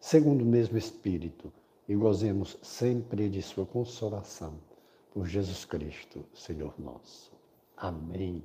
segundo 0.00 0.42
o 0.42 0.46
mesmo 0.46 0.78
Espírito, 0.78 1.52
e 1.86 1.94
gozemos 1.94 2.56
sempre 2.62 3.28
de 3.28 3.42
Sua 3.42 3.66
consolação. 3.66 4.54
Por 5.12 5.26
Jesus 5.26 5.64
Cristo, 5.64 6.24
Senhor 6.32 6.72
nosso. 6.78 7.32
Amém. 7.76 8.44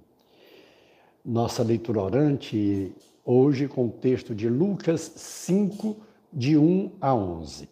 Nossa 1.24 1.62
leitura 1.62 2.02
orante 2.02 2.92
hoje 3.24 3.68
com 3.68 3.86
o 3.86 3.92
texto 3.92 4.34
de 4.34 4.50
Lucas 4.50 5.02
5, 5.16 5.96
de 6.34 6.58
1 6.58 6.92
a 7.00 7.14
11. 7.14 7.70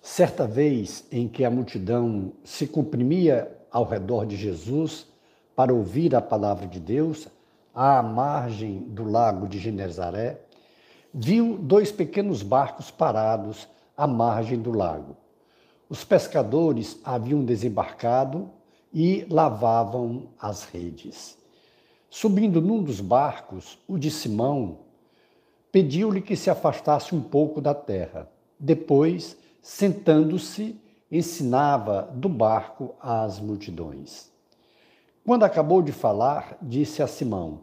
Certa 0.00 0.46
vez 0.46 1.04
em 1.10 1.28
que 1.28 1.44
a 1.44 1.50
multidão 1.50 2.32
se 2.42 2.66
comprimia 2.66 3.54
ao 3.70 3.84
redor 3.84 4.24
de 4.24 4.36
Jesus 4.36 5.12
para 5.54 5.72
ouvir 5.72 6.14
a 6.14 6.20
palavra 6.20 6.66
de 6.66 6.80
Deus, 6.80 7.28
à 7.74 8.02
margem 8.02 8.78
do 8.80 9.04
lago 9.04 9.48
de 9.48 9.58
Genezaré, 9.58 10.40
viu 11.12 11.58
dois 11.58 11.90
pequenos 11.92 12.42
barcos 12.42 12.90
parados 12.90 13.68
à 13.96 14.06
margem 14.06 14.60
do 14.60 14.70
lago. 14.70 15.16
Os 15.88 16.04
pescadores 16.04 16.98
haviam 17.04 17.44
desembarcado 17.44 18.50
e 18.92 19.26
lavavam 19.28 20.28
as 20.40 20.64
redes. 20.64 21.36
Subindo 22.10 22.60
num 22.60 22.82
dos 22.82 23.00
barcos, 23.00 23.78
o 23.88 23.98
de 23.98 24.10
Simão 24.10 24.78
pediu-lhe 25.70 26.20
que 26.20 26.36
se 26.36 26.48
afastasse 26.48 27.14
um 27.14 27.20
pouco 27.20 27.60
da 27.60 27.74
terra. 27.74 28.28
Depois, 28.58 29.36
sentando-se, 29.60 30.80
ensinava 31.10 32.08
do 32.12 32.28
barco 32.28 32.94
às 33.00 33.40
multidões. 33.40 34.33
Quando 35.26 35.44
acabou 35.44 35.80
de 35.80 35.90
falar, 35.90 36.58
disse 36.60 37.02
a 37.02 37.06
Simão: 37.06 37.60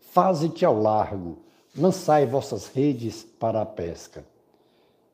Faze-te 0.00 0.64
ao 0.64 0.80
largo, 0.80 1.40
lançai 1.76 2.24
vossas 2.24 2.68
redes 2.68 3.22
para 3.22 3.60
a 3.60 3.66
pesca. 3.66 4.24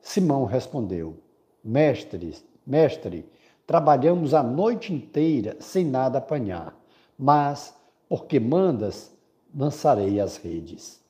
Simão 0.01 0.45
respondeu: 0.45 1.17
Mestre, 1.61 2.37
mestre, 2.65 3.29
trabalhamos 3.67 4.33
a 4.33 4.41
noite 4.41 4.93
inteira 4.93 5.57
sem 5.59 5.83
nada 5.83 6.19
apanhar, 6.19 6.73
mas 7.17 7.73
porque 8.07 8.39
mandas, 8.39 9.11
lançarei 9.53 10.21
as 10.21 10.37
redes. 10.37 11.01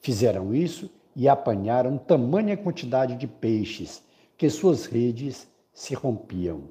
Fizeram 0.00 0.54
isso 0.54 0.90
e 1.14 1.28
apanharam 1.28 1.98
tamanha 1.98 2.56
quantidade 2.56 3.16
de 3.16 3.26
peixes 3.26 4.02
que 4.38 4.48
suas 4.48 4.86
redes 4.86 5.46
se 5.74 5.94
rompiam. 5.94 6.62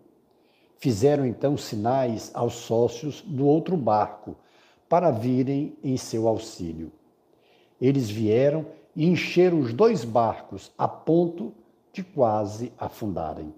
Fizeram 0.82 1.28
então 1.28 1.56
sinais 1.56 2.32
aos 2.34 2.56
sócios 2.56 3.22
do 3.22 3.46
outro 3.46 3.78
barco 3.78 4.36
para 4.90 5.12
virem 5.12 5.78
em 5.84 5.96
seu 5.96 6.28
auxílio. 6.28 6.92
Eles 7.80 8.10
vieram 8.10 8.66
e 8.96 9.06
encheram 9.06 9.60
os 9.60 9.74
dois 9.74 10.04
barcos 10.04 10.72
a 10.76 10.88
ponto 10.88 11.54
de 11.94 12.04
quase 12.04 12.74
afundarem. 12.80 13.54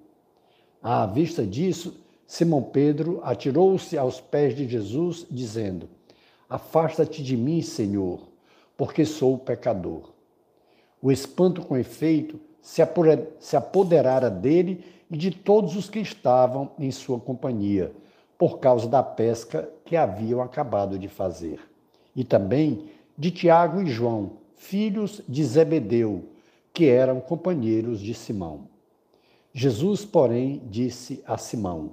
À 0.81 1.05
vista 1.05 1.47
disso, 1.47 1.95
Simão 2.27 2.61
Pedro 2.61 3.21
atirou-se 3.23 3.97
aos 3.97 4.19
pés 4.19 4.53
de 4.53 4.67
Jesus, 4.67 5.25
dizendo: 5.31 5.87
Afasta-te 6.49 7.23
de 7.23 7.37
mim, 7.37 7.61
Senhor, 7.61 8.19
porque 8.75 9.05
sou 9.05 9.37
pecador. 9.37 10.11
O 11.01 11.09
espanto, 11.09 11.61
com 11.61 11.77
efeito, 11.77 12.37
se 12.61 13.55
apoderara 13.55 14.29
dele 14.29 14.83
e 15.09 15.17
de 15.17 15.31
todos 15.31 15.75
os 15.75 15.89
que 15.89 15.99
estavam 15.99 16.71
em 16.79 16.91
sua 16.91 17.19
companhia, 17.19 17.91
por 18.37 18.59
causa 18.59 18.87
da 18.87 19.03
pesca 19.03 19.69
que 19.85 19.95
haviam 19.95 20.41
acabado 20.41 20.97
de 20.97 21.07
fazer. 21.07 21.59
E 22.15 22.23
também 22.23 22.85
de 23.17 23.31
Tiago 23.31 23.81
e 23.81 23.87
João, 23.87 24.37
filhos 24.55 25.21
de 25.27 25.43
Zebedeu, 25.43 26.25
que 26.73 26.87
eram 26.87 27.21
companheiros 27.21 27.99
de 27.99 28.13
Simão. 28.13 28.67
Jesus, 29.53 30.03
porém, 30.03 30.61
disse 30.69 31.23
a 31.27 31.37
Simão: 31.37 31.91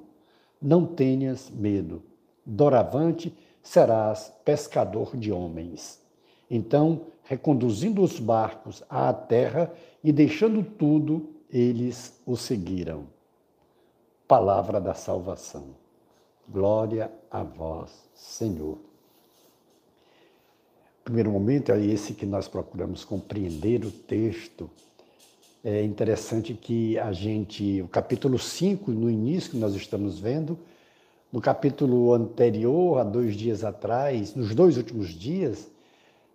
Não 0.61 0.87
tenhas 0.87 1.51
medo, 1.51 2.03
doravante 2.45 3.37
serás 3.63 4.33
pescador 4.45 5.17
de 5.17 5.31
homens. 5.31 6.01
Então, 6.51 7.03
reconduzindo 7.23 8.03
os 8.03 8.19
barcos 8.19 8.83
à 8.89 9.13
terra, 9.13 9.73
e 10.03 10.11
deixando 10.11 10.63
tudo, 10.65 11.29
eles 11.53 12.21
o 12.25 12.37
seguiram. 12.37 13.07
Palavra 14.27 14.81
da 14.81 14.95
salvação. 14.95 15.75
Glória 16.49 17.11
a 17.31 17.43
vós, 17.43 17.91
Senhor. 18.15 18.79
O 21.01 21.03
primeiro 21.05 21.31
momento 21.31 21.73
é 21.73 21.85
esse 21.85 22.15
que 22.15 22.27
nós 22.27 22.47
procuramos 22.47 23.05
compreender 23.05 23.85
o 23.85 23.91
texto. 23.91 24.71
É 25.65 25.83
interessante 25.83 26.55
que 26.55 26.99
a 26.99 27.13
gente, 27.13 27.83
o 27.83 27.89
capítulo 27.89 28.39
5, 28.39 28.91
no 28.93 29.11
início 29.11 29.51
que 29.51 29.57
nós 29.57 29.75
estamos 29.75 30.19
vendo, 30.19 30.59
no 31.33 31.41
capítulo 31.41 32.13
anterior, 32.15 32.99
há 32.99 33.05
dois 33.05 33.35
dias 33.35 33.65
atrás, 33.65 34.35
nos 34.35 34.55
dois 34.55 34.77
últimos 34.77 35.09
dias, 35.09 35.69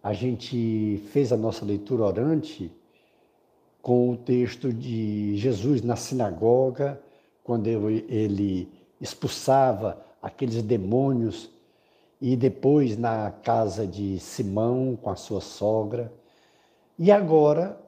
a 0.04 0.14
gente 0.14 1.02
fez 1.12 1.32
a 1.32 1.38
nossa 1.38 1.66
leitura 1.66 2.04
orante 2.04 2.72
com 3.86 4.10
o 4.10 4.18
texto 4.18 4.74
de 4.74 5.38
Jesus 5.38 5.84
na 5.84 5.96
sinagoga, 5.96 7.00
quando 7.44 7.68
ele 7.68 8.68
expulsava 9.00 10.04
aqueles 10.20 10.60
demônios, 10.64 11.52
e 12.20 12.36
depois 12.36 12.98
na 12.98 13.30
casa 13.30 13.86
de 13.86 14.18
Simão 14.18 14.98
com 15.00 15.12
a 15.12 15.16
sua 15.16 15.40
sogra. 15.40 16.12
E 16.98 17.12
agora, 17.12 17.80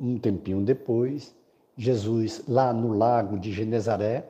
um 0.00 0.18
tempinho 0.18 0.62
depois, 0.62 1.36
Jesus 1.76 2.42
lá 2.48 2.72
no 2.72 2.96
lago 2.96 3.38
de 3.38 3.52
Genezaré, 3.52 4.26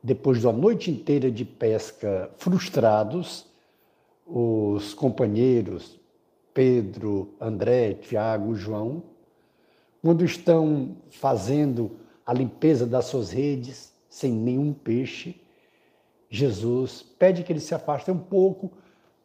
depois 0.00 0.38
de 0.38 0.46
uma 0.46 0.52
noite 0.52 0.88
inteira 0.88 1.32
de 1.32 1.44
pesca 1.44 2.30
frustrados, 2.36 3.44
os 4.24 4.94
companheiros 4.94 5.98
Pedro, 6.54 7.34
André, 7.40 7.94
Tiago, 7.94 8.54
João 8.54 9.09
quando 10.02 10.24
estão 10.24 10.96
fazendo 11.10 11.98
a 12.24 12.32
limpeza 12.32 12.86
das 12.86 13.06
suas 13.06 13.30
redes 13.30 13.92
sem 14.08 14.32
nenhum 14.32 14.72
peixe, 14.72 15.40
Jesus 16.28 17.02
pede 17.18 17.42
que 17.42 17.52
eles 17.52 17.64
se 17.64 17.74
afastem 17.74 18.14
um 18.14 18.18
pouco 18.18 18.72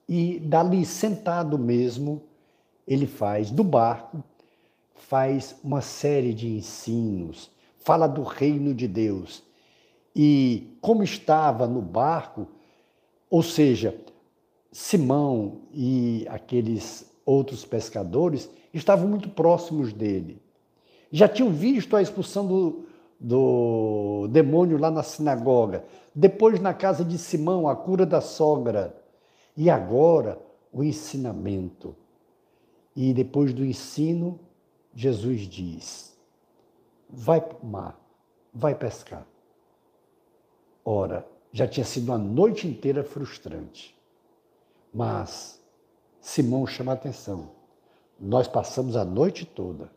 e 0.08 0.40
dali 0.40 0.86
sentado 0.86 1.58
mesmo, 1.58 2.24
ele 2.88 3.08
faz 3.08 3.50
do 3.50 3.64
barco, 3.64 4.24
faz 4.94 5.56
uma 5.64 5.82
série 5.82 6.34
de 6.34 6.48
ensinos, 6.48 7.50
fala 7.80 8.08
do 8.08 8.24
reino 8.24 8.74
de 8.74 8.88
Deus. 8.88 9.44
E 10.16 10.78
como 10.82 11.04
estava 11.04 11.68
no 11.68 11.82
barco, 11.82 12.48
ou 13.30 13.42
seja, 13.42 13.96
Simão 14.72 15.62
e 15.74 16.26
aqueles 16.30 17.12
outros 17.26 17.66
pescadores 17.66 18.50
estavam 18.74 19.08
muito 19.08 19.30
próximos 19.30 19.94
dele 19.94 20.45
já 21.12 21.28
tinham 21.28 21.52
visto 21.52 21.96
a 21.96 22.02
expulsão 22.02 22.46
do, 22.46 22.86
do 23.20 24.28
demônio 24.30 24.78
lá 24.78 24.92
na 24.92 25.04
sinagoga, 25.04 25.86
depois 26.14 26.60
na 26.60 26.74
casa 26.74 27.04
de 27.04 27.18
Simão, 27.18 27.68
a 27.68 27.76
cura 27.76 28.06
da 28.06 28.22
sogra, 28.22 28.96
e 29.56 29.70
agora 29.70 30.40
o 30.72 30.84
ensinamento. 30.84 31.96
E 32.96 33.14
depois 33.14 33.54
do 33.54 33.66
ensino, 33.66 34.40
Jesus 34.94 35.42
diz: 35.42 36.16
vai 37.10 37.42
para 37.42 37.58
o 37.62 37.66
mar, 37.66 38.00
vai 38.54 38.76
pescar. 38.76 39.26
Ora, 40.84 41.28
já 41.52 41.68
tinha 41.68 41.86
sido 41.86 42.10
uma 42.10 42.18
noite 42.18 42.68
inteira 42.68 43.04
frustrante. 43.04 43.96
Mas 44.94 45.60
Simão 46.22 46.66
chama 46.68 46.92
a 46.92 46.96
atenção. 46.96 47.50
Nós 48.20 48.48
passamos 48.48 48.96
a 48.96 49.04
noite 49.04 49.46
toda 49.46 49.95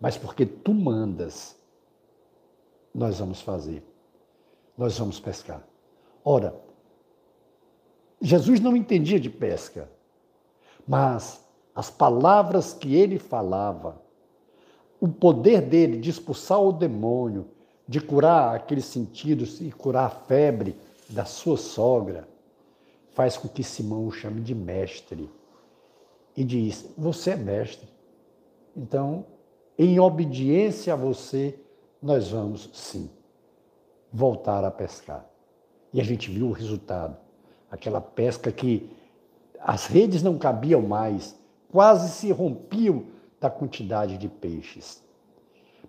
mas 0.00 0.16
porque 0.16 0.44
tu 0.44 0.74
mandas, 0.74 1.56
nós 2.94 3.18
vamos 3.18 3.40
fazer. 3.40 3.82
Nós 4.76 4.98
vamos 4.98 5.18
pescar. 5.18 5.66
Ora, 6.24 6.54
Jesus 8.20 8.60
não 8.60 8.76
entendia 8.76 9.20
de 9.20 9.30
pesca, 9.30 9.90
mas 10.86 11.44
as 11.74 11.90
palavras 11.90 12.72
que 12.72 12.94
ele 12.94 13.18
falava, 13.18 14.00
o 15.00 15.08
poder 15.08 15.60
dele 15.60 15.98
de 15.98 16.10
expulsar 16.10 16.60
o 16.60 16.72
demônio, 16.72 17.48
de 17.86 18.00
curar 18.00 18.54
aqueles 18.56 18.86
sentidos 18.86 19.60
e 19.60 19.70
curar 19.70 20.06
a 20.06 20.10
febre 20.10 20.76
da 21.08 21.24
sua 21.24 21.56
sogra, 21.56 22.28
faz 23.12 23.36
com 23.36 23.48
que 23.48 23.62
Simão 23.62 24.06
o 24.06 24.10
chame 24.10 24.40
de 24.40 24.54
mestre 24.54 25.30
e 26.36 26.44
diz: 26.44 26.86
Você 26.96 27.30
é 27.30 27.36
mestre. 27.36 27.88
Então, 28.76 29.24
em 29.78 30.00
obediência 30.00 30.92
a 30.92 30.96
você, 30.96 31.58
nós 32.02 32.30
vamos 32.30 32.70
sim 32.72 33.10
voltar 34.12 34.64
a 34.64 34.70
pescar. 34.70 35.26
E 35.92 36.00
a 36.00 36.04
gente 36.04 36.30
viu 36.30 36.48
o 36.48 36.52
resultado. 36.52 37.16
Aquela 37.70 38.00
pesca 38.00 38.50
que 38.50 38.90
as 39.60 39.86
redes 39.86 40.22
não 40.22 40.38
cabiam 40.38 40.80
mais, 40.80 41.38
quase 41.70 42.10
se 42.10 42.30
rompiam 42.30 43.04
da 43.40 43.50
quantidade 43.50 44.16
de 44.16 44.28
peixes. 44.28 45.02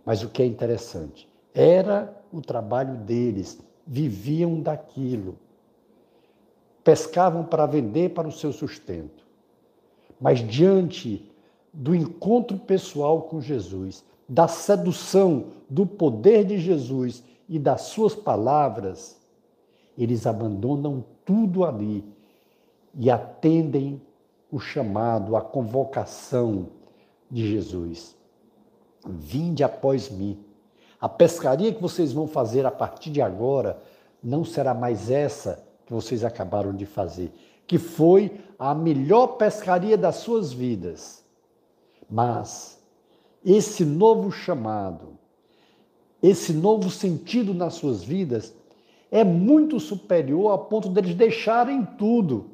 Mas 0.04 0.24
o 0.24 0.30
que 0.30 0.42
é 0.42 0.46
interessante, 0.46 1.30
era 1.54 2.16
o 2.32 2.42
trabalho 2.42 2.96
deles, 2.98 3.60
viviam 3.86 4.62
daquilo. 4.62 5.38
Pescavam 6.84 7.44
para 7.44 7.66
vender 7.66 8.14
para 8.14 8.28
o 8.28 8.32
seu 8.32 8.52
sustento. 8.52 9.26
Mas 10.20 10.40
diante 10.40 11.32
do 11.78 11.94
encontro 11.94 12.58
pessoal 12.58 13.22
com 13.22 13.40
Jesus, 13.40 14.04
da 14.28 14.48
sedução 14.48 15.46
do 15.70 15.86
poder 15.86 16.44
de 16.44 16.58
Jesus 16.58 17.24
e 17.48 17.60
das 17.60 17.82
suas 17.82 18.16
palavras, 18.16 19.16
eles 19.96 20.26
abandonam 20.26 21.06
tudo 21.24 21.64
ali 21.64 22.04
e 22.98 23.12
atendem 23.12 24.02
o 24.52 24.60
chamado, 24.60 25.36
a 25.36 25.42
convocação 25.42 26.70
de 27.30 27.48
Jesus. 27.48 28.16
Vinde 29.08 29.64
após 29.64 30.10
mim. 30.10 30.44
A 31.00 31.08
pescaria 31.08 31.72
que 31.72 31.82
vocês 31.82 32.12
vão 32.12 32.28
fazer 32.28 32.66
a 32.66 32.72
partir 32.72 33.12
de 33.12 33.22
agora 33.22 33.80
não 34.24 34.44
será 34.44 34.74
mais 34.74 35.12
essa 35.12 35.64
que 35.86 35.94
vocês 35.94 36.24
acabaram 36.24 36.74
de 36.74 36.88
fazer, 36.88 37.32
que 37.68 37.78
foi 37.78 38.32
a 38.58 38.74
melhor 38.74 39.38
pescaria 39.38 39.96
das 39.96 40.16
suas 40.16 40.52
vidas. 40.52 41.27
Mas 42.10 42.82
esse 43.46 43.86
novo 43.86 44.32
chamado, 44.32 45.18
esse 46.22 46.54
novo 46.54 46.90
sentido 46.90 47.54
nas 47.54 47.76
suas 47.76 48.04
vidas 48.04 48.56
é 49.12 49.24
muito 49.24 49.80
superior 49.80 50.54
a 50.54 50.58
ponto 50.58 50.90
deles 50.90 51.16
deixarem 51.16 51.86
tudo. 51.98 52.52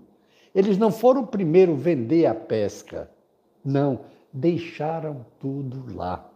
Eles 0.53 0.77
não 0.77 0.91
foram 0.91 1.25
primeiro 1.25 1.75
vender 1.75 2.25
a 2.25 2.35
pesca. 2.35 3.09
Não, 3.63 4.01
deixaram 4.31 5.25
tudo 5.39 5.95
lá 5.95 6.29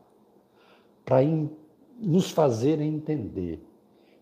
para 1.05 1.19
nos 1.99 2.31
fazerem 2.31 2.95
entender 2.95 3.63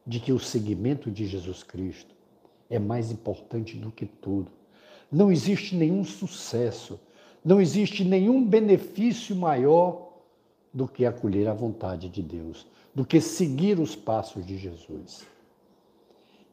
de 0.05 0.19
que 0.19 0.31
o 0.31 0.39
seguimento 0.39 1.09
de 1.09 1.25
Jesus 1.25 1.63
Cristo 1.63 2.13
é 2.69 2.77
mais 2.77 3.11
importante 3.11 3.77
do 3.77 3.91
que 3.91 4.05
tudo. 4.05 4.51
Não 5.11 5.31
existe 5.31 5.75
nenhum 5.75 6.03
sucesso, 6.03 6.99
não 7.45 7.61
existe 7.61 8.03
nenhum 8.03 8.43
benefício 8.43 9.35
maior 9.35 10.13
do 10.73 10.87
que 10.87 11.05
acolher 11.05 11.47
a 11.47 11.53
vontade 11.53 12.09
de 12.09 12.23
Deus, 12.23 12.65
do 12.93 13.05
que 13.05 13.21
seguir 13.21 13.79
os 13.79 13.95
passos 13.95 14.43
de 14.43 14.57
Jesus. 14.57 15.23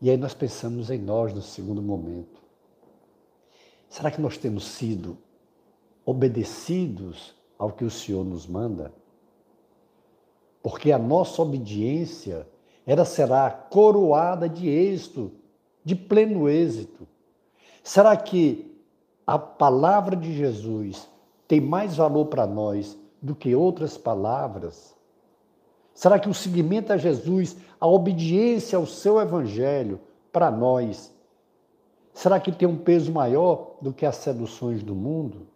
E 0.02 0.10
aí 0.10 0.18
nós 0.18 0.34
pensamos 0.34 0.90
em 0.90 0.98
nós 0.98 1.32
no 1.32 1.40
segundo 1.40 1.80
momento. 1.80 2.42
Será 3.88 4.10
que 4.10 4.20
nós 4.20 4.36
temos 4.36 4.64
sido 4.64 5.16
obedecidos 6.04 7.34
ao 7.58 7.72
que 7.72 7.84
o 7.84 7.90
Senhor 7.90 8.24
nos 8.24 8.46
manda? 8.46 8.92
Porque 10.62 10.92
a 10.92 10.98
nossa 10.98 11.40
obediência 11.40 12.46
ela 12.86 13.04
será 13.04 13.50
coroada 13.50 14.46
de 14.48 14.68
êxito, 14.68 15.32
de 15.84 15.94
pleno 15.94 16.48
êxito. 16.48 17.08
Será 17.82 18.16
que 18.16 18.71
a 19.32 19.38
palavra 19.38 20.14
de 20.14 20.30
Jesus 20.36 21.08
tem 21.48 21.58
mais 21.58 21.96
valor 21.96 22.26
para 22.26 22.46
nós 22.46 22.98
do 23.22 23.34
que 23.34 23.54
outras 23.54 23.96
palavras? 23.96 24.94
Será 25.94 26.18
que 26.18 26.28
o 26.28 26.34
seguimento 26.34 26.92
a 26.92 26.98
Jesus, 26.98 27.56
a 27.80 27.86
obediência 27.86 28.76
ao 28.76 28.84
seu 28.84 29.18
evangelho 29.18 29.98
para 30.30 30.50
nós, 30.50 31.10
será 32.12 32.38
que 32.38 32.52
tem 32.52 32.68
um 32.68 32.76
peso 32.76 33.10
maior 33.10 33.76
do 33.80 33.90
que 33.90 34.04
as 34.04 34.16
seduções 34.16 34.82
do 34.82 34.94
mundo? 34.94 35.46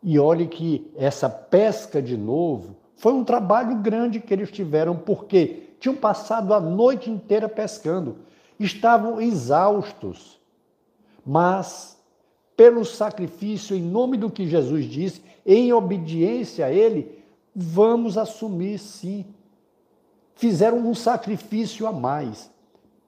E 0.00 0.16
olhe 0.16 0.46
que 0.46 0.92
essa 0.94 1.28
pesca 1.28 2.00
de 2.00 2.16
novo 2.16 2.76
foi 2.94 3.12
um 3.12 3.24
trabalho 3.24 3.78
grande 3.78 4.20
que 4.20 4.32
eles 4.32 4.52
tiveram, 4.52 4.96
porque 4.96 5.74
tinham 5.80 5.96
passado 5.96 6.54
a 6.54 6.60
noite 6.60 7.10
inteira 7.10 7.48
pescando, 7.48 8.18
estavam 8.60 9.20
exaustos, 9.20 10.38
mas 11.24 11.98
pelo 12.56 12.84
sacrifício, 12.84 13.76
em 13.76 13.82
nome 13.82 14.16
do 14.16 14.30
que 14.30 14.46
Jesus 14.46 14.84
disse, 14.86 15.22
em 15.44 15.72
obediência 15.72 16.66
a 16.66 16.70
Ele, 16.70 17.18
vamos 17.54 18.16
assumir 18.16 18.78
sim. 18.78 19.24
Fizeram 20.34 20.78
um 20.78 20.94
sacrifício 20.94 21.86
a 21.86 21.92
mais 21.92 22.50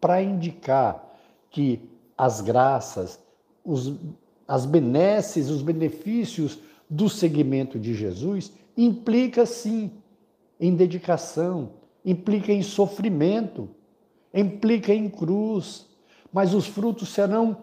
para 0.00 0.22
indicar 0.22 1.04
que 1.50 1.80
as 2.16 2.40
graças, 2.40 3.20
os, 3.64 3.94
as 4.46 4.66
benesses, 4.66 5.48
os 5.48 5.62
benefícios 5.62 6.58
do 6.88 7.08
seguimento 7.08 7.78
de 7.78 7.94
Jesus 7.94 8.52
implica 8.76 9.44
sim 9.44 9.90
em 10.58 10.74
dedicação, 10.74 11.70
implica 12.04 12.52
em 12.52 12.62
sofrimento, 12.62 13.68
implica 14.32 14.92
em 14.92 15.08
cruz, 15.08 15.86
mas 16.32 16.54
os 16.54 16.66
frutos 16.66 17.08
serão 17.08 17.56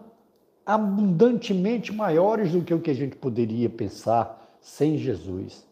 abundantemente 0.64 1.92
maiores 1.92 2.52
do 2.52 2.62
que 2.62 2.72
o 2.72 2.80
que 2.80 2.90
a 2.90 2.94
gente 2.94 3.16
poderia 3.16 3.68
pensar 3.68 4.56
sem 4.60 4.96
Jesus. 4.96 5.64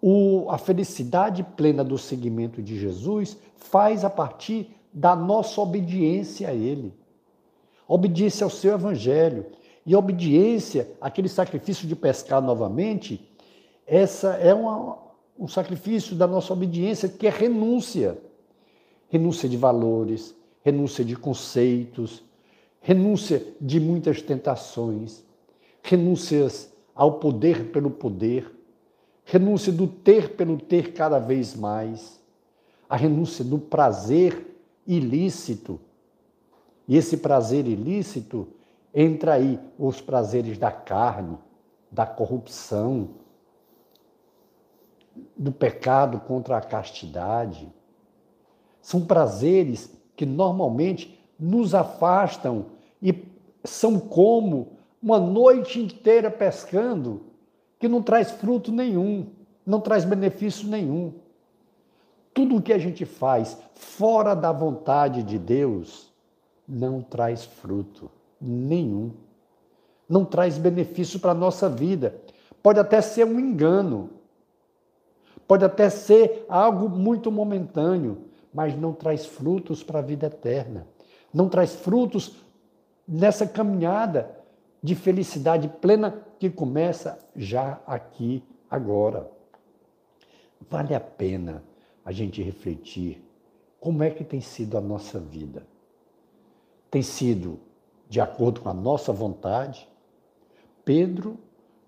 O, 0.00 0.50
a 0.50 0.58
felicidade 0.58 1.42
plena 1.42 1.82
do 1.82 1.96
seguimento 1.96 2.62
de 2.62 2.78
Jesus 2.78 3.36
faz 3.56 4.04
a 4.04 4.10
partir 4.10 4.70
da 4.92 5.16
nossa 5.16 5.60
obediência 5.60 6.48
a 6.48 6.52
Ele, 6.52 6.92
obediência 7.88 8.44
ao 8.44 8.50
seu 8.50 8.74
Evangelho. 8.74 9.46
E 9.86 9.94
obediência, 9.94 10.90
aquele 10.98 11.28
sacrifício 11.28 11.86
de 11.86 11.94
pescar 11.94 12.40
novamente, 12.40 13.28
essa 13.86 14.34
é 14.36 14.54
uma, 14.54 14.96
um 15.38 15.46
sacrifício 15.46 16.16
da 16.16 16.26
nossa 16.26 16.54
obediência 16.54 17.06
que 17.06 17.26
é 17.26 17.30
renúncia. 17.30 18.16
Renúncia 19.10 19.46
de 19.46 19.58
valores, 19.58 20.34
renúncia 20.62 21.04
de 21.04 21.14
conceitos, 21.14 22.22
renúncia 22.84 23.42
de 23.58 23.80
muitas 23.80 24.20
tentações, 24.20 25.24
renúncias 25.82 26.70
ao 26.94 27.18
poder 27.18 27.72
pelo 27.72 27.90
poder, 27.90 28.54
renúncia 29.24 29.72
do 29.72 29.86
ter 29.88 30.36
pelo 30.36 30.58
ter 30.58 30.92
cada 30.92 31.18
vez 31.18 31.56
mais, 31.56 32.22
a 32.86 32.94
renúncia 32.94 33.42
do 33.42 33.58
prazer 33.58 34.54
ilícito. 34.86 35.80
E 36.86 36.98
esse 36.98 37.16
prazer 37.16 37.66
ilícito 37.66 38.46
entra 38.92 39.32
aí 39.32 39.58
os 39.78 40.02
prazeres 40.02 40.58
da 40.58 40.70
carne, 40.70 41.38
da 41.90 42.04
corrupção, 42.04 43.14
do 45.34 45.50
pecado 45.50 46.20
contra 46.20 46.58
a 46.58 46.60
castidade. 46.60 47.66
São 48.82 49.06
prazeres 49.06 49.90
que 50.14 50.26
normalmente 50.26 51.18
nos 51.38 51.74
afastam 51.74 52.73
e 53.04 53.22
são 53.62 54.00
como 54.00 54.78
uma 55.02 55.20
noite 55.20 55.78
inteira 55.78 56.30
pescando 56.30 57.26
que 57.78 57.86
não 57.86 58.02
traz 58.02 58.30
fruto 58.30 58.72
nenhum, 58.72 59.26
não 59.66 59.78
traz 59.78 60.06
benefício 60.06 60.66
nenhum. 60.66 61.12
Tudo 62.32 62.56
o 62.56 62.62
que 62.62 62.72
a 62.72 62.78
gente 62.78 63.04
faz 63.04 63.58
fora 63.74 64.34
da 64.34 64.50
vontade 64.50 65.22
de 65.22 65.38
Deus 65.38 66.10
não 66.66 67.02
traz 67.02 67.44
fruto 67.44 68.10
nenhum. 68.40 69.12
Não 70.08 70.24
traz 70.24 70.56
benefício 70.56 71.20
para 71.20 71.32
a 71.32 71.34
nossa 71.34 71.68
vida. 71.68 72.18
Pode 72.62 72.80
até 72.80 73.02
ser 73.02 73.26
um 73.26 73.38
engano, 73.38 74.10
pode 75.46 75.64
até 75.64 75.90
ser 75.90 76.46
algo 76.48 76.88
muito 76.88 77.30
momentâneo, 77.30 78.22
mas 78.52 78.74
não 78.74 78.94
traz 78.94 79.26
frutos 79.26 79.82
para 79.82 79.98
a 79.98 80.02
vida 80.02 80.26
eterna. 80.26 80.86
Não 81.32 81.48
traz 81.48 81.74
frutos 81.74 82.36
nessa 83.06 83.46
caminhada 83.46 84.38
de 84.82 84.94
felicidade 84.94 85.68
plena 85.68 86.22
que 86.38 86.50
começa 86.50 87.18
já 87.34 87.80
aqui, 87.86 88.42
agora. 88.70 89.30
Vale 90.68 90.94
a 90.94 91.00
pena 91.00 91.62
a 92.04 92.12
gente 92.12 92.42
refletir 92.42 93.22
como 93.80 94.02
é 94.02 94.10
que 94.10 94.24
tem 94.24 94.40
sido 94.40 94.76
a 94.76 94.80
nossa 94.80 95.18
vida 95.18 95.66
tem 96.94 97.02
sido 97.02 97.58
de 98.08 98.20
acordo 98.20 98.60
com 98.60 98.68
a 98.68 98.72
nossa 98.72 99.12
vontade. 99.12 99.88
Pedro 100.84 101.36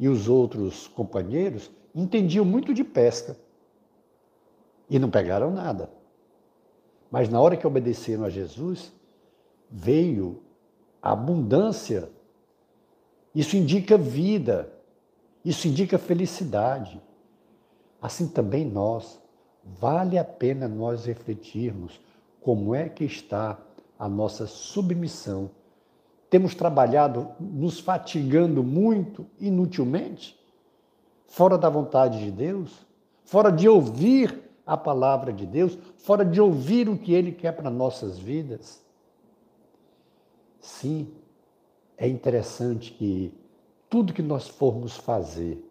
e 0.00 0.08
os 0.08 0.28
outros 0.28 0.88
companheiros 0.88 1.70
entendiam 1.94 2.44
muito 2.44 2.74
de 2.74 2.82
pesca 2.82 3.36
e 4.90 4.98
não 4.98 5.08
pegaram 5.08 5.52
nada. 5.52 5.88
Mas 7.08 7.28
na 7.28 7.40
hora 7.40 7.56
que 7.56 7.64
obedeceram 7.64 8.24
a 8.24 8.28
Jesus, 8.28 8.92
veio 9.70 10.42
a 11.06 11.12
abundância. 11.12 12.10
Isso 13.32 13.56
indica 13.56 13.96
vida, 13.96 14.72
isso 15.44 15.68
indica 15.68 15.98
felicidade. 15.98 17.00
Assim 18.02 18.26
também 18.26 18.64
nós, 18.64 19.22
vale 19.64 20.18
a 20.18 20.24
pena 20.24 20.66
nós 20.66 21.04
refletirmos 21.04 22.00
como 22.40 22.74
é 22.74 22.88
que 22.88 23.04
está 23.04 23.56
a 23.96 24.08
nossa 24.08 24.48
submissão. 24.48 25.48
Temos 26.28 26.56
trabalhado 26.56 27.28
nos 27.38 27.78
fatigando 27.78 28.64
muito 28.64 29.26
inutilmente, 29.38 30.36
fora 31.28 31.56
da 31.56 31.68
vontade 31.68 32.18
de 32.18 32.32
Deus, 32.32 32.84
fora 33.24 33.52
de 33.52 33.68
ouvir 33.68 34.42
a 34.66 34.76
palavra 34.76 35.32
de 35.32 35.46
Deus, 35.46 35.78
fora 35.98 36.24
de 36.24 36.40
ouvir 36.40 36.88
o 36.88 36.98
que 36.98 37.12
Ele 37.12 37.30
quer 37.30 37.52
para 37.52 37.70
nossas 37.70 38.18
vidas. 38.18 38.84
Sim, 40.66 41.06
é 41.96 42.08
interessante 42.08 42.90
que 42.90 43.32
tudo 43.88 44.12
que 44.12 44.20
nós 44.20 44.48
formos 44.48 44.96
fazer, 44.96 45.64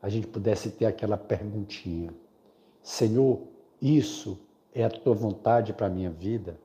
a 0.00 0.08
gente 0.08 0.28
pudesse 0.28 0.70
ter 0.70 0.86
aquela 0.86 1.16
perguntinha: 1.16 2.14
Senhor, 2.80 3.40
isso 3.82 4.38
é 4.72 4.84
a 4.84 4.90
tua 4.90 5.12
vontade 5.12 5.72
para 5.72 5.88
a 5.88 5.90
minha 5.90 6.08
vida? 6.08 6.56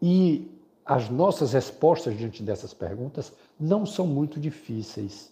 E 0.00 0.50
as 0.82 1.10
nossas 1.10 1.52
respostas 1.52 2.16
diante 2.16 2.42
dessas 2.42 2.72
perguntas 2.72 3.30
não 3.60 3.84
são 3.84 4.06
muito 4.06 4.40
difíceis. 4.40 5.30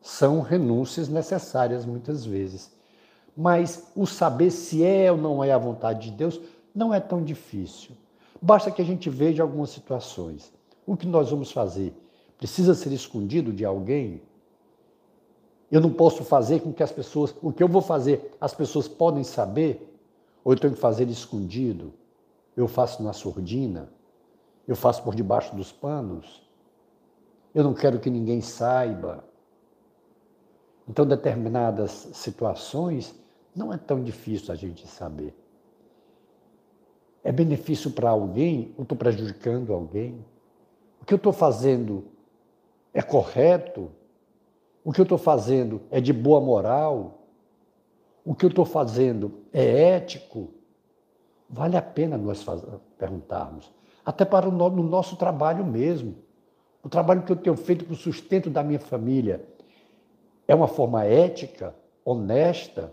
São 0.00 0.40
renúncias 0.40 1.06
necessárias 1.06 1.84
muitas 1.84 2.24
vezes. 2.24 2.72
Mas 3.36 3.92
o 3.94 4.06
saber 4.06 4.52
se 4.52 4.82
é 4.82 5.12
ou 5.12 5.18
não 5.18 5.44
é 5.44 5.52
a 5.52 5.58
vontade 5.58 6.10
de 6.10 6.16
Deus 6.16 6.40
não 6.74 6.94
é 6.94 6.98
tão 6.98 7.22
difícil. 7.22 7.94
Basta 8.40 8.70
que 8.70 8.80
a 8.80 8.84
gente 8.84 9.10
veja 9.10 9.42
algumas 9.42 9.70
situações. 9.70 10.52
O 10.86 10.96
que 10.96 11.06
nós 11.06 11.30
vamos 11.30 11.52
fazer? 11.52 11.94
Precisa 12.38 12.74
ser 12.74 12.92
escondido 12.92 13.52
de 13.52 13.64
alguém? 13.64 14.22
Eu 15.70 15.80
não 15.80 15.92
posso 15.92 16.24
fazer 16.24 16.60
com 16.60 16.72
que 16.72 16.82
as 16.82 16.90
pessoas. 16.90 17.34
O 17.42 17.52
que 17.52 17.62
eu 17.62 17.68
vou 17.68 17.82
fazer, 17.82 18.34
as 18.40 18.54
pessoas 18.54 18.88
podem 18.88 19.22
saber? 19.22 19.86
Ou 20.42 20.52
eu 20.52 20.58
tenho 20.58 20.72
que 20.72 20.80
fazer 20.80 21.08
escondido? 21.08 21.92
Eu 22.56 22.66
faço 22.66 23.02
na 23.02 23.12
surdina? 23.12 23.92
Eu 24.66 24.74
faço 24.74 25.02
por 25.02 25.14
debaixo 25.14 25.54
dos 25.54 25.70
panos? 25.70 26.42
Eu 27.54 27.62
não 27.62 27.74
quero 27.74 28.00
que 28.00 28.08
ninguém 28.08 28.40
saiba. 28.40 29.24
Então, 30.88 31.06
determinadas 31.06 32.08
situações 32.12 33.14
não 33.54 33.72
é 33.72 33.76
tão 33.76 34.02
difícil 34.02 34.52
a 34.52 34.56
gente 34.56 34.86
saber. 34.88 35.39
É 37.22 37.30
benefício 37.30 37.90
para 37.90 38.10
alguém 38.10 38.74
ou 38.76 38.82
estou 38.82 38.96
prejudicando 38.96 39.72
alguém? 39.72 40.24
O 41.00 41.04
que 41.04 41.12
eu 41.12 41.16
estou 41.16 41.32
fazendo 41.32 42.04
é 42.94 43.02
correto? 43.02 43.90
O 44.84 44.92
que 44.92 45.00
eu 45.00 45.04
estou 45.04 45.18
fazendo 45.18 45.82
é 45.90 46.00
de 46.00 46.12
boa 46.12 46.40
moral? 46.40 47.26
O 48.24 48.34
que 48.34 48.44
eu 48.44 48.48
estou 48.48 48.64
fazendo 48.64 49.40
é 49.52 49.94
ético? 49.94 50.48
Vale 51.48 51.76
a 51.76 51.82
pena 51.82 52.16
nós 52.16 52.44
perguntarmos. 52.98 53.70
Até 54.04 54.24
para 54.24 54.48
o 54.48 54.52
no, 54.52 54.70
no 54.70 54.82
nosso 54.82 55.16
trabalho 55.16 55.64
mesmo. 55.64 56.16
O 56.82 56.88
trabalho 56.88 57.22
que 57.22 57.32
eu 57.32 57.36
tenho 57.36 57.56
feito 57.56 57.84
para 57.84 57.92
o 57.92 57.96
sustento 57.96 58.48
da 58.48 58.62
minha 58.62 58.80
família 58.80 59.44
é 60.48 60.54
uma 60.54 60.68
forma 60.68 61.04
ética, 61.04 61.74
honesta? 62.04 62.92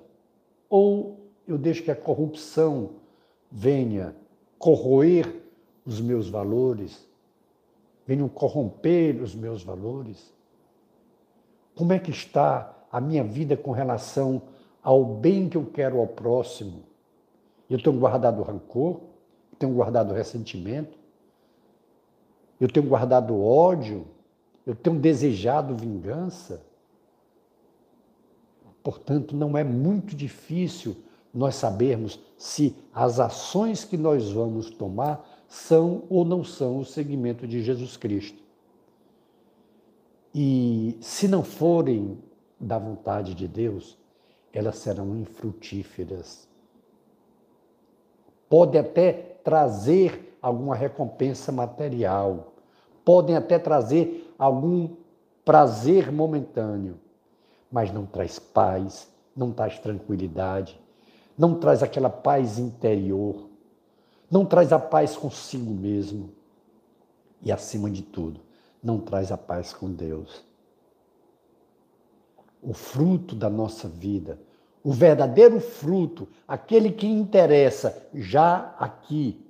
Ou 0.69 1.31
eu 1.47 1.57
deixo 1.57 1.83
que 1.83 1.91
a 1.91 1.95
corrupção 1.95 2.91
venha 3.51 4.15
corroer 4.57 5.41
os 5.85 6.01
meus 6.01 6.27
valores, 6.29 7.07
venham 8.05 8.27
corromper 8.27 9.21
os 9.21 9.33
meus 9.33 9.63
valores? 9.63 10.33
Como 11.75 11.93
é 11.93 11.99
que 11.99 12.11
está 12.11 12.75
a 12.91 12.99
minha 12.99 13.23
vida 13.23 13.55
com 13.55 13.71
relação 13.71 14.41
ao 14.81 15.03
bem 15.03 15.47
que 15.47 15.57
eu 15.57 15.65
quero 15.65 15.99
ao 15.99 16.07
próximo? 16.07 16.83
Eu 17.69 17.81
tenho 17.81 17.97
guardado 17.97 18.41
rancor, 18.41 19.01
tenho 19.59 19.73
guardado 19.73 20.13
ressentimento, 20.13 20.97
eu 22.59 22.67
tenho 22.67 22.87
guardado 22.87 23.39
ódio, 23.39 24.07
eu 24.65 24.75
tenho 24.75 24.99
desejado 24.99 25.75
vingança. 25.75 26.65
Portanto, 28.83 29.35
não 29.35 29.57
é 29.57 29.63
muito 29.63 30.15
difícil 30.15 30.95
nós 31.33 31.55
sabermos 31.55 32.19
se 32.37 32.75
as 32.93 33.19
ações 33.19 33.83
que 33.83 33.97
nós 33.97 34.31
vamos 34.31 34.69
tomar 34.69 35.25
são 35.47 36.03
ou 36.09 36.25
não 36.25 36.43
são 36.43 36.79
o 36.79 36.85
segmento 36.85 37.47
de 37.47 37.61
Jesus 37.61 37.95
Cristo. 37.95 38.41
E 40.33 40.97
se 41.01 41.27
não 41.27 41.43
forem 41.43 42.17
da 42.59 42.77
vontade 42.77 43.33
de 43.33 43.47
Deus, 43.47 43.97
elas 44.51 44.77
serão 44.77 45.15
infrutíferas. 45.17 46.47
Pode 48.49 48.77
até 48.77 49.13
trazer 49.43 50.37
alguma 50.41 50.75
recompensa 50.75 51.51
material, 51.51 52.53
podem 53.03 53.35
até 53.35 53.57
trazer 53.57 54.33
algum 54.37 54.95
prazer 55.43 56.11
momentâneo, 56.11 56.99
mas 57.71 57.91
não 57.91 58.05
traz 58.05 58.37
paz, 58.37 59.09
não 59.35 59.51
traz 59.51 59.79
tranquilidade, 59.79 60.79
não 61.37 61.55
traz 61.55 61.83
aquela 61.83 62.09
paz 62.09 62.57
interior, 62.57 63.47
não 64.29 64.45
traz 64.45 64.73
a 64.73 64.79
paz 64.79 65.15
consigo 65.15 65.71
mesmo 65.71 66.31
e, 67.41 67.51
acima 67.51 67.89
de 67.89 68.01
tudo, 68.01 68.41
não 68.81 68.99
traz 68.99 69.31
a 69.31 69.37
paz 69.37 69.71
com 69.73 69.91
Deus. 69.91 70.43
O 72.61 72.73
fruto 72.73 73.35
da 73.35 73.49
nossa 73.49 73.87
vida, 73.87 74.39
o 74.83 74.91
verdadeiro 74.91 75.59
fruto, 75.59 76.27
aquele 76.47 76.91
que 76.91 77.05
interessa 77.05 78.07
já 78.13 78.75
aqui, 78.79 79.45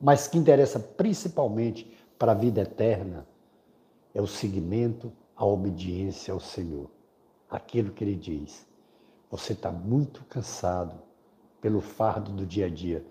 mas 0.00 0.28
que 0.28 0.38
interessa 0.38 0.78
principalmente 0.78 1.90
para 2.18 2.32
a 2.32 2.34
vida 2.34 2.60
eterna, 2.60 3.26
é 4.14 4.22
o 4.22 4.26
seguimento, 4.26 5.12
a 5.34 5.44
obediência 5.44 6.32
ao 6.32 6.40
Senhor. 6.40 6.90
Aquilo 7.50 7.92
que 7.92 8.02
Ele 8.02 8.16
diz. 8.16 8.66
Você 9.30 9.52
está 9.52 9.70
muito 9.70 10.24
cansado, 10.24 11.05
pelo 11.66 11.80
fardo 11.80 12.30
do 12.30 12.46
dia 12.46 12.66
a 12.66 12.68
dia. 12.68 13.04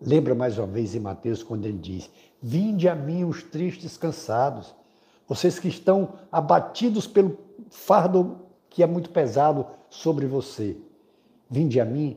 Lembra 0.00 0.32
mais 0.32 0.56
uma 0.56 0.68
vez 0.68 0.94
em 0.94 1.00
Mateus 1.00 1.42
quando 1.42 1.64
ele 1.66 1.78
diz: 1.78 2.08
Vinde 2.40 2.88
a 2.88 2.94
mim 2.94 3.24
os 3.24 3.42
tristes 3.42 3.96
cansados, 3.96 4.72
vocês 5.26 5.58
que 5.58 5.66
estão 5.66 6.12
abatidos 6.30 7.08
pelo 7.08 7.36
fardo 7.70 8.38
que 8.70 8.84
é 8.84 8.86
muito 8.86 9.10
pesado 9.10 9.66
sobre 9.90 10.26
você. 10.26 10.76
Vinde 11.50 11.80
a 11.80 11.84
mim 11.84 12.16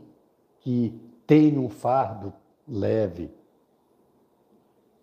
que 0.60 0.94
tem 1.26 1.58
um 1.58 1.68
fardo 1.68 2.32
leve. 2.68 3.32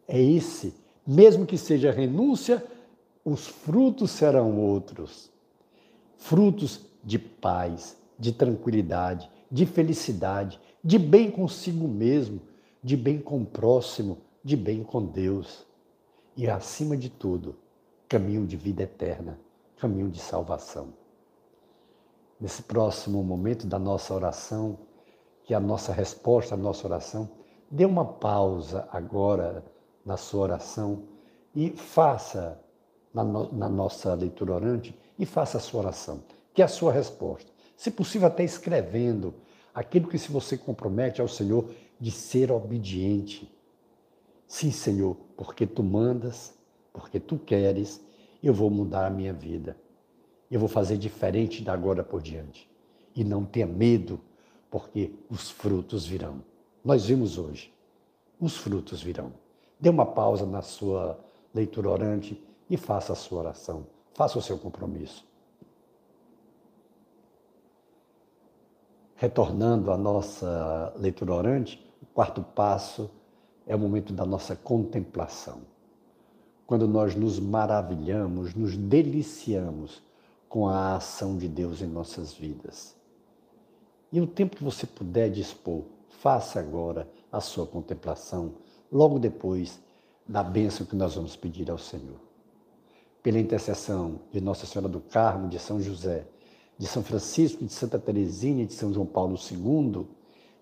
É 0.07 0.23
esse, 0.23 0.73
mesmo 1.05 1.45
que 1.45 1.59
seja 1.59 1.91
renúncia, 1.91 2.65
os 3.25 3.49
frutos 3.49 4.13
serão 4.13 4.57
outros. 4.57 5.29
Frutos 6.17 6.83
de 7.03 7.19
paz, 7.19 7.97
de 8.17 8.31
tranquilidade, 8.31 9.29
de 9.51 9.65
felicidade, 9.67 10.61
de 10.83 10.99
bem 10.99 11.31
consigo 11.31 11.87
mesmo, 11.89 12.41
de 12.83 12.97
bem 12.97 13.21
com 13.21 13.43
o 13.43 13.47
próximo, 13.47 14.19
de 14.43 14.57
bem 14.57 14.83
com 14.83 15.05
Deus. 15.05 15.67
E, 16.37 16.49
acima 16.49 16.97
de 16.97 17.11
tudo, 17.11 17.57
caminho 18.09 18.47
de 18.47 18.57
vida 18.57 18.83
eterna, 18.83 19.39
caminho 19.77 20.09
de 20.09 20.21
salvação. 20.21 20.95
Nesse 22.41 22.63
próximo 22.63 23.23
momento 23.25 23.67
da 23.67 23.79
nossa 23.79 24.15
oração, 24.15 24.79
que 25.43 25.55
a 25.55 25.61
nossa 25.61 25.93
resposta 25.93 26.55
à 26.55 26.59
nossa 26.59 26.87
oração, 26.87 27.29
dê 27.71 27.85
uma 27.85 28.05
pausa 28.05 28.89
agora 28.93 29.65
na 30.05 30.17
sua 30.17 30.43
oração 30.43 31.05
e 31.55 31.71
faça 31.71 32.61
na, 33.13 33.25
no, 33.25 33.53
na 33.53 33.69
nossa 33.69 34.15
leitura 34.15 34.55
orante 34.55 34.97
e 35.19 35.27
faça 35.27 35.59
a 35.59 35.61
sua 35.61 35.81
oração, 35.81 36.23
que 36.55 36.63
é 36.63 36.65
a 36.65 36.69
sua 36.69 36.93
resposta. 36.93 37.51
Se 37.77 37.91
possível, 37.91 38.29
até 38.29 38.45
escrevendo 38.45 39.35
aquilo 39.79 40.09
que 40.09 40.19
se 40.19 40.33
você 40.33 40.59
compromete 40.59 41.21
ao 41.21 41.29
Senhor 41.29 41.71
de 42.01 42.11
ser 42.11 42.51
obediente. 42.51 43.49
Sim, 44.45 44.73
Senhor, 44.73 45.17
porque 45.37 45.69
tu 45.69 45.85
mandas, 45.85 46.53
porque 46.93 47.21
tu 47.21 47.39
queres, 47.39 48.01
eu 48.43 48.53
vou 48.53 48.71
mudar 48.71 49.07
a 49.07 49.11
minha 49.11 49.33
vida. 49.33 49.77
Eu 50.51 50.59
vou 50.59 50.69
fazer 50.69 50.97
diferente 50.97 51.63
da 51.63 51.73
agora 51.73 52.03
por 52.03 52.21
diante. 52.21 52.69
E 53.15 53.23
não 53.23 53.45
tenha 53.45 53.69
medo, 53.69 54.21
porque 54.69 55.13
os 55.31 55.49
frutos 55.49 56.05
virão. 56.05 56.43
Nós 56.85 57.07
vimos 57.07 57.39
hoje, 57.39 57.73
os 58.41 58.57
frutos 58.57 59.01
virão. 59.01 59.33
Dê 59.79 59.91
uma 59.91 60.07
pausa 60.07 60.45
na 60.45 60.61
sua 60.61 61.17
leitura 61.55 61.89
orante 61.89 62.43
e 62.69 62.77
faça 62.77 63.13
a 63.13 63.17
sua 63.17 63.41
oração. 63.41 63.87
Faça 64.13 64.39
o 64.41 64.43
seu 64.43 64.59
compromisso. 64.59 65.28
Retornando 69.21 69.91
à 69.91 69.99
nossa 69.99 70.95
leitura 70.97 71.35
orante, 71.35 71.85
o 72.01 72.07
quarto 72.07 72.41
passo 72.41 73.11
é 73.67 73.75
o 73.75 73.79
momento 73.79 74.13
da 74.13 74.25
nossa 74.25 74.55
contemplação. 74.55 75.63
Quando 76.65 76.87
nós 76.87 77.17
nos 77.17 77.41
maravilhamos, 77.41 78.55
nos 78.55 78.77
deliciamos 78.77 80.01
com 80.49 80.69
a 80.69 80.95
ação 80.95 81.37
de 81.37 81.49
Deus 81.49 81.83
em 81.83 81.89
nossas 81.89 82.33
vidas. 82.33 82.95
E 84.13 84.21
o 84.21 84.27
tempo 84.27 84.55
que 84.55 84.63
você 84.63 84.87
puder 84.87 85.29
dispor, 85.29 85.83
faça 86.21 86.61
agora 86.61 87.11
a 87.33 87.41
sua 87.41 87.67
contemplação, 87.67 88.55
logo 88.91 89.19
depois 89.19 89.81
da 90.29 90.45
bênção 90.45 90.87
que 90.87 90.95
nós 90.95 91.17
vamos 91.17 91.35
pedir 91.35 91.69
ao 91.73 91.79
Senhor. 91.79 92.21
Pela 93.21 93.41
intercessão 93.41 94.21
de 94.31 94.41
Nossa 94.41 94.65
Senhora 94.65 94.89
do 94.89 95.01
Carmo, 95.01 95.49
de 95.49 95.59
São 95.59 95.81
José, 95.81 96.25
de 96.79 96.87
São 96.87 97.03
Francisco, 97.03 97.65
de 97.65 97.73
Santa 97.73 97.99
Teresinha 97.99 98.65
de 98.65 98.73
São 98.73 98.93
João 98.93 99.07
Paulo 99.07 99.37
II, 99.37 100.07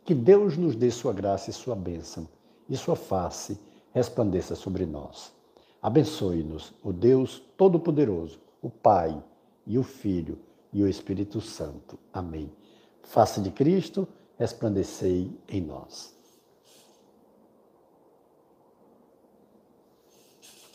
que 0.04 0.14
Deus 0.14 0.56
nos 0.56 0.74
dê 0.74 0.90
sua 0.90 1.12
graça 1.12 1.50
e 1.50 1.52
sua 1.52 1.76
bênção, 1.76 2.26
e 2.68 2.76
sua 2.76 2.96
face 2.96 3.58
resplandeça 3.92 4.54
sobre 4.54 4.86
nós. 4.86 5.32
Abençoe-nos 5.82 6.72
o 6.82 6.92
Deus 6.92 7.42
Todo-Poderoso, 7.56 8.40
o 8.62 8.70
Pai 8.70 9.22
e 9.66 9.78
o 9.78 9.82
Filho 9.82 10.38
e 10.72 10.82
o 10.82 10.88
Espírito 10.88 11.40
Santo. 11.40 11.98
Amém. 12.12 12.50
Face 13.02 13.40
de 13.40 13.50
Cristo, 13.50 14.08
resplandecei 14.38 15.30
em 15.48 15.60
nós. 15.60 16.15